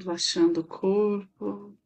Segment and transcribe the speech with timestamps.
[0.00, 1.76] relaxando o corpo.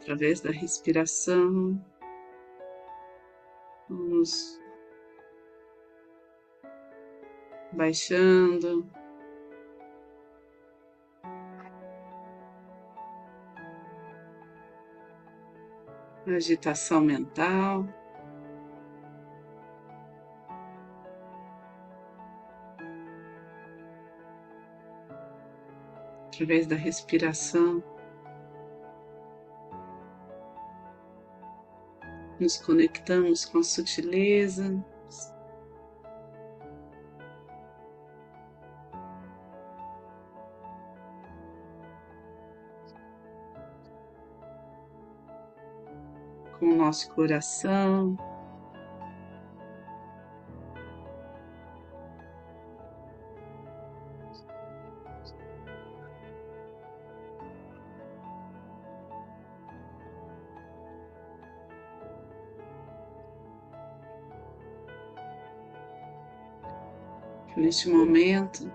[0.00, 1.80] Através da respiração,
[3.88, 4.60] vamos
[7.72, 8.84] baixando
[16.26, 17.86] agitação mental.
[26.32, 27.84] Através da respiração,
[32.40, 34.82] nos conectamos com a sutileza.
[46.58, 48.16] com o nosso coração.
[67.52, 68.70] Que neste momento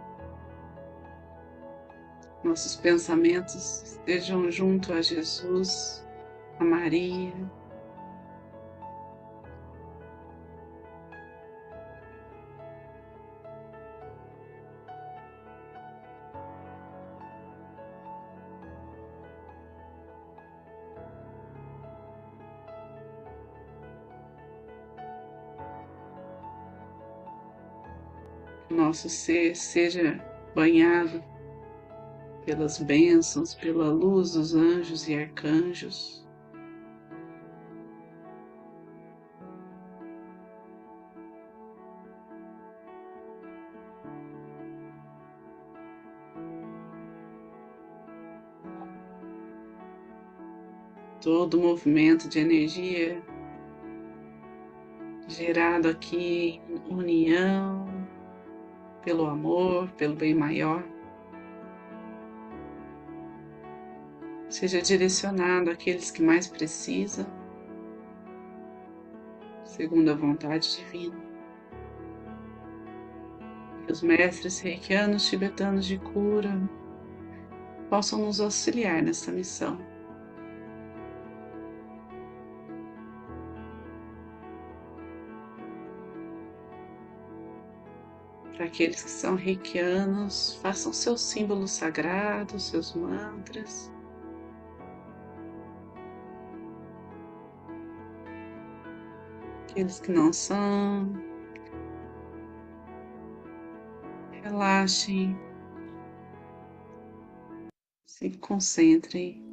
[2.44, 6.06] nossos pensamentos estejam junto a Jesus,
[6.60, 7.34] a Maria,
[28.98, 30.20] nosso ser seja
[30.56, 31.24] banhado
[32.44, 36.26] pelas bênçãos, pela luz dos anjos e arcanjos.
[51.22, 53.22] Todo movimento de energia
[55.28, 57.87] gerado aqui em união,
[59.08, 60.84] pelo amor, pelo bem maior.
[64.50, 67.26] Seja direcionado àqueles que mais precisam,
[69.64, 71.16] segundo a vontade divina.
[73.86, 76.70] Que os mestres reikianos tibetanos de cura
[77.90, 79.80] possam nos auxiliar nessa missão.
[88.68, 93.92] Aqueles que são reikianos, façam seus símbolos sagrados, seus mantras.
[99.64, 101.14] Aqueles que não são,
[104.44, 105.38] relaxem,
[108.06, 109.46] se concentrem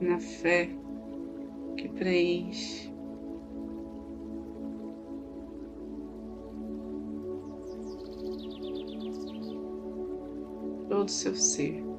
[0.00, 0.70] na fé
[1.76, 2.89] que preenche
[11.10, 11.89] seu ser.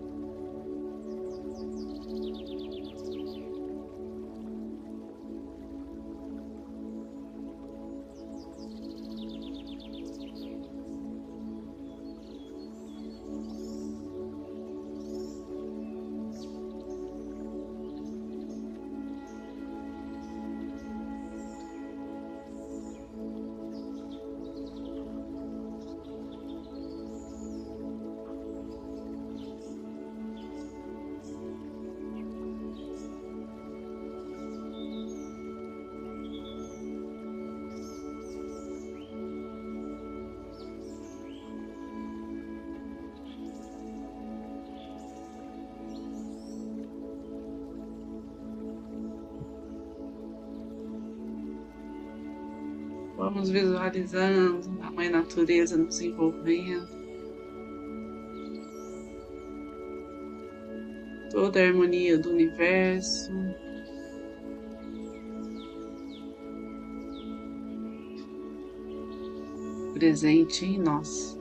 [53.33, 56.85] Vamos visualizando a Mãe Natureza nos envolvendo.
[61.31, 63.31] Toda a harmonia do universo.
[69.93, 71.40] Presente em nós.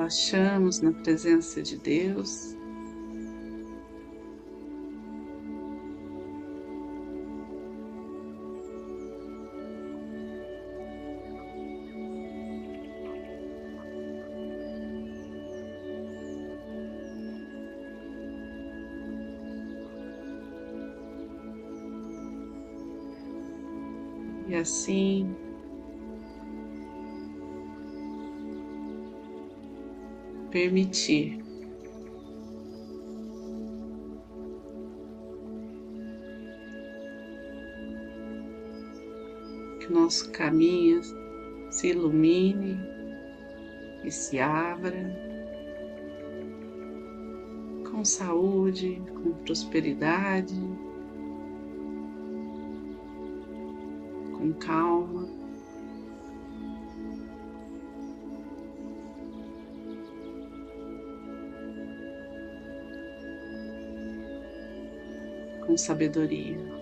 [0.00, 2.56] relaxamos na presença de Deus.
[24.48, 25.36] E assim
[30.50, 31.38] permitir
[39.80, 41.00] que nosso caminho
[41.70, 42.78] se ilumine
[44.04, 45.30] e se abra
[47.90, 50.54] com saúde, com prosperidade,
[54.36, 55.39] com calma.
[65.70, 66.79] Com sabedoria.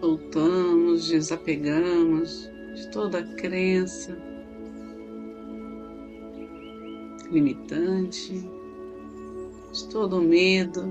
[0.00, 4.16] Soltamos, desapegamos de toda crença
[7.30, 8.48] limitante,
[9.72, 10.84] de todo medo.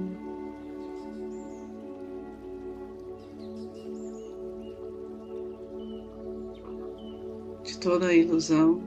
[7.64, 8.82] De toda ilusão.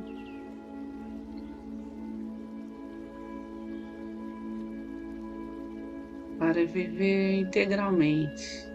[6.39, 8.70] Para viver integralmente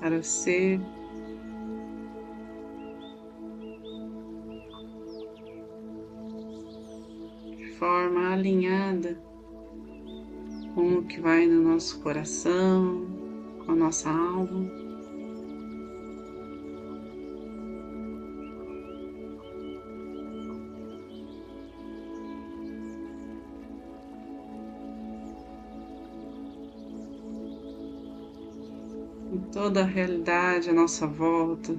[0.00, 0.80] para ser
[7.56, 9.22] de forma alinhada
[10.74, 13.06] com o que vai no nosso coração,
[13.64, 14.89] com a nossa alma.
[29.60, 31.76] Toda a realidade à nossa volta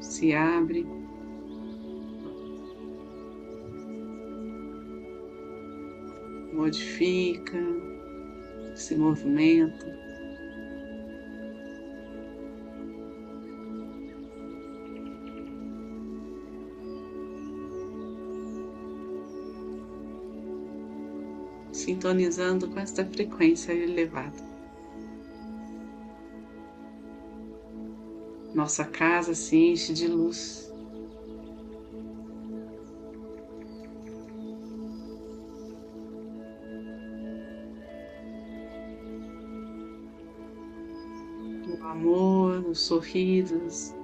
[0.00, 0.84] se abre.
[6.52, 7.56] Modifica,
[8.74, 9.86] se movimenta.
[21.70, 24.51] Sintonizando com esta frequência elevada.
[28.54, 30.70] Nossa casa se enche de luz.
[41.66, 43.94] O amor, os sorrisos,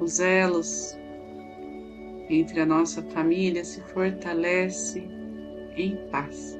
[0.00, 0.94] os elos
[2.28, 5.00] entre a nossa família se fortalece
[5.76, 6.59] em paz.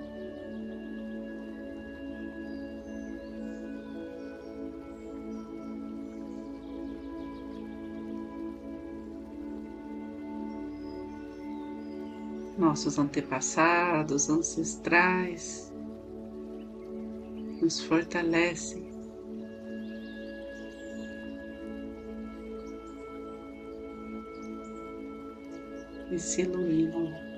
[12.70, 15.72] Nossos antepassados, ancestrais,
[17.60, 18.88] nos fortalecem.
[26.12, 27.29] E se iluminam.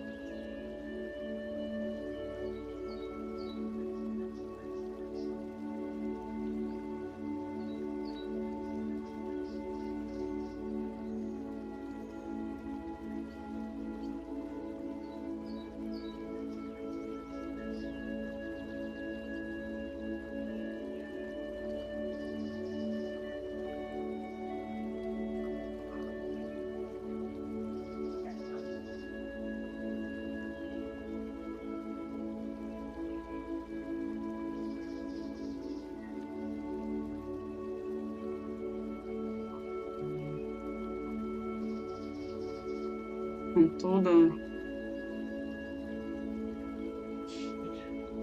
[43.62, 44.10] Com toda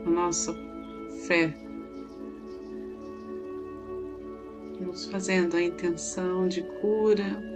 [0.05, 0.53] a nossa
[1.27, 1.55] fé,
[4.81, 7.47] nos fazendo a intenção de cura.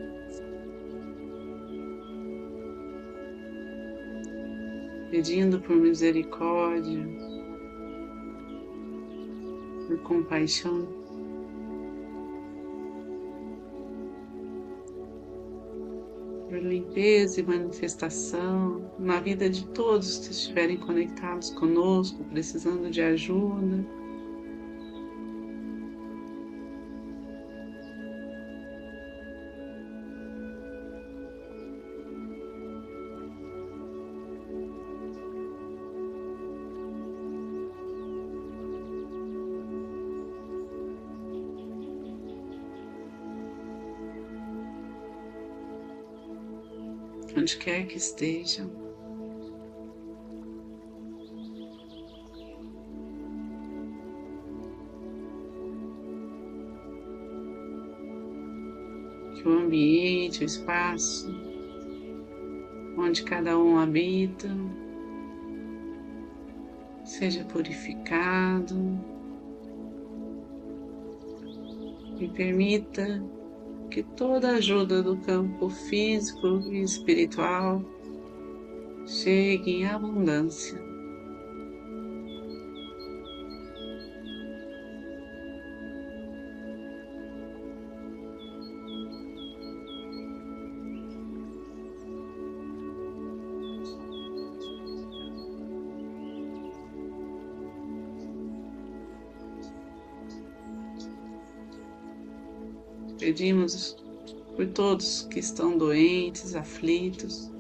[5.12, 7.06] Pedindo por misericórdia,
[9.88, 11.03] por compaixão.
[16.63, 24.03] Limpeza e manifestação na vida de todos que estiverem conectados conosco, precisando de ajuda.
[47.36, 48.70] Onde quer que estejam.
[59.36, 61.54] Que o ambiente, o espaço
[62.98, 64.50] onde cada um habita
[67.04, 68.75] seja purificado
[72.20, 73.22] e permita
[73.94, 77.86] que toda ajuda do campo físico e espiritual
[79.06, 80.93] chegue em abundância.
[103.44, 103.98] Pedimos
[104.56, 107.52] por todos que estão doentes, aflitos.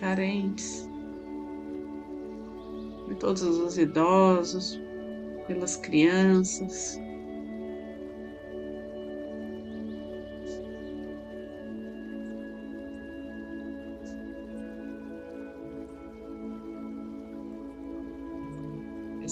[0.00, 0.88] Carentes,
[3.04, 4.76] por todos os idosos,
[5.46, 6.98] pelas crianças,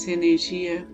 [0.00, 0.88] essa energia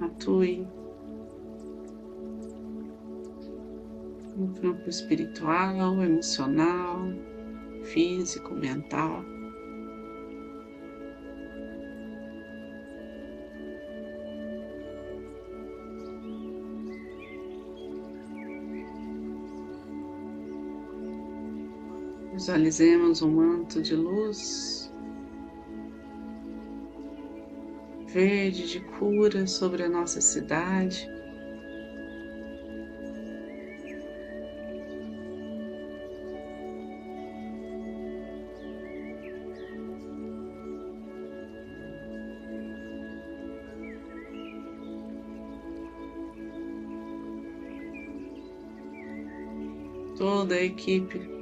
[0.00, 0.66] atue
[4.36, 7.08] no campo espiritual, emocional,
[7.84, 9.35] físico, mental.
[22.46, 24.88] Visualizemos um manto de luz
[28.06, 31.10] verde de cura sobre a nossa cidade.
[50.16, 51.35] Toda a equipe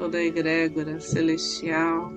[0.00, 2.10] toda a egrégora celestial.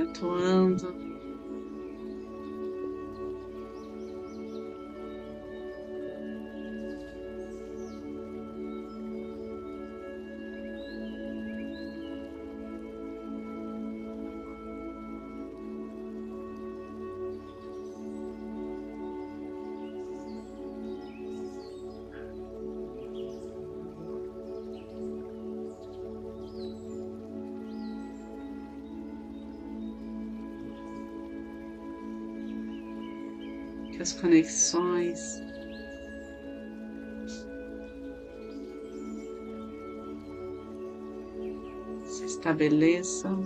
[0.00, 1.15] Atuando
[33.96, 35.42] que as conexões
[42.04, 43.42] se estabeleçam.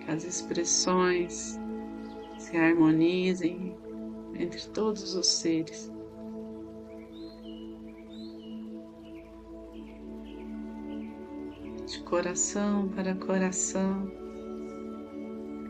[0.00, 1.60] Que as expressões
[2.38, 3.76] se harmonizem
[4.38, 5.93] entre todos os seres.
[12.14, 14.08] Coração para coração,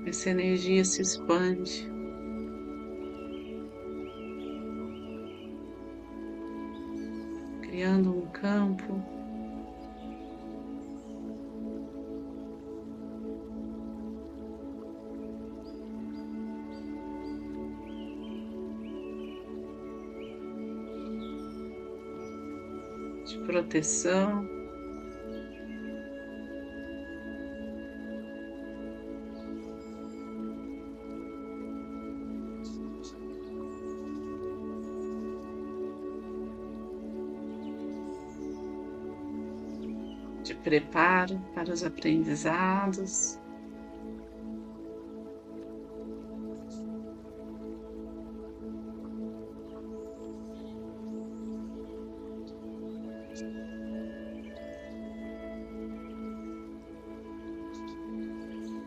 [0.05, 1.91] essa energia se expande.
[7.63, 9.03] Criando um campo
[23.25, 24.54] de proteção.
[40.65, 43.39] preparo para os aprendizados.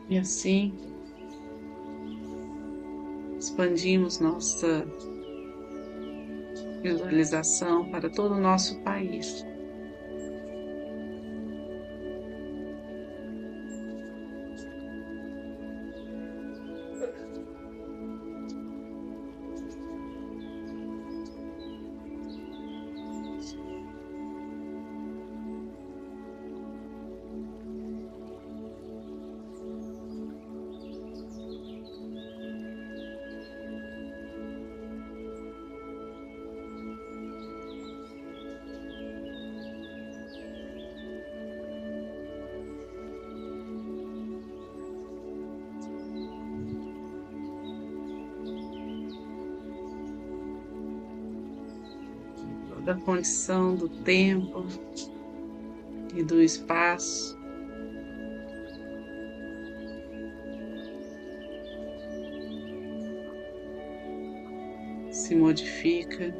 [0.10, 0.74] E assim
[3.38, 4.86] expandimos nossa
[6.82, 9.47] visualização para todo o nosso país.
[52.88, 54.66] Da condição do tempo
[56.16, 57.38] e do espaço.
[65.12, 66.34] Se modifica.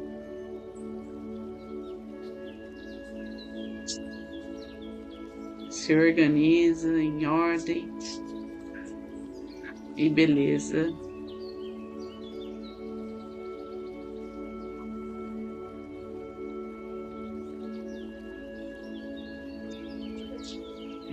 [5.68, 7.92] Se organiza em ordem
[9.98, 11.07] e beleza.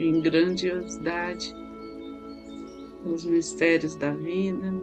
[0.06, 1.54] Em grandiosidade
[3.06, 4.74] os mistérios da vida.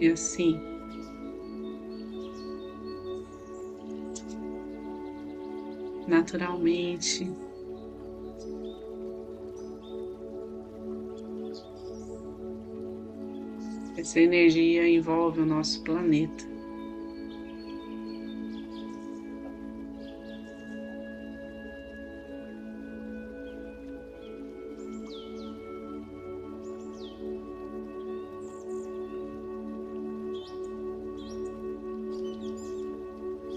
[0.00, 0.60] E assim,
[6.06, 7.28] naturalmente,
[13.98, 16.44] Essa energia envolve o nosso planeta.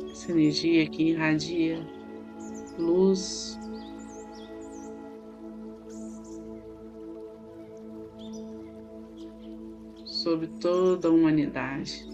[0.09, 1.87] Essa energia que irradia
[2.79, 3.59] luz,
[10.59, 12.07] toda a humanidade.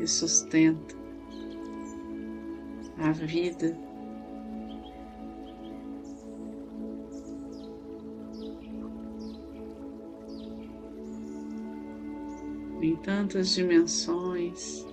[0.00, 0.96] E sustenta
[2.98, 3.76] a vida
[12.82, 14.86] em tantas dimensões.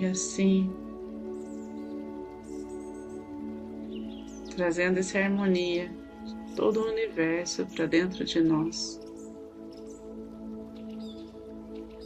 [0.00, 0.72] E assim,
[4.56, 5.92] trazendo essa harmonia
[6.56, 8.98] todo o universo para dentro de nós.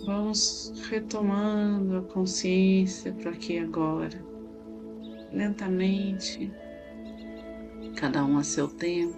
[0.05, 4.21] Vamos retomando a consciência para aqui agora,
[5.33, 6.53] lentamente,
[7.95, 9.15] cada um a seu tempo,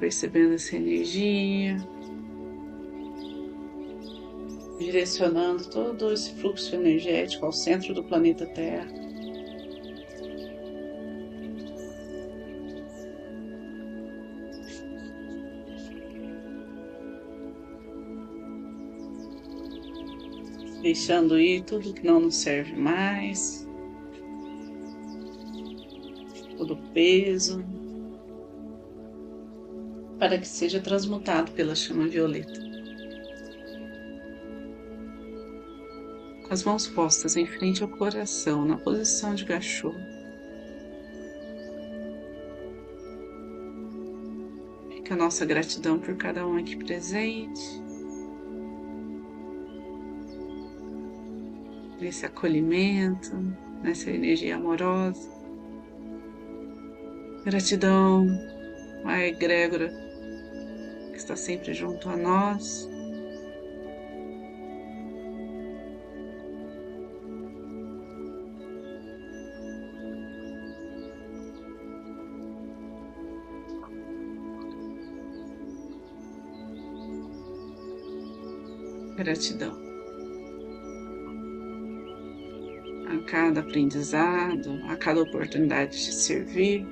[0.00, 1.76] percebendo essa energia,
[4.82, 8.88] direcionando todo esse fluxo energético ao centro do planeta Terra.
[20.82, 23.68] Deixando ir tudo que não nos serve mais,
[26.56, 27.64] todo peso,
[30.18, 32.71] para que seja transmutado pela chama violeta.
[36.52, 39.94] As mãos postas em frente ao coração, na posição de gachô.
[44.90, 47.62] Fica a nossa gratidão por cada um aqui presente.
[51.98, 53.34] Nesse acolhimento,
[53.82, 55.26] nessa energia amorosa.
[57.46, 58.26] Gratidão
[59.06, 59.88] à egrégora
[61.12, 62.91] que está sempre junto a nós.
[79.22, 79.92] Gratidão.
[83.12, 86.86] a cada aprendizado, a cada oportunidade de servir,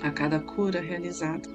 [0.00, 1.48] a cada cura realizada.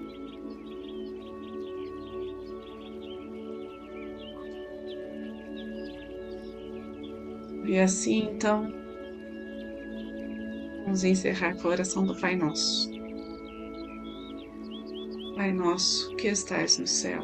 [7.65, 8.71] E assim então,
[10.83, 12.91] vamos encerrar com a oração do Pai Nosso.
[15.35, 17.23] Pai nosso que estais no céu,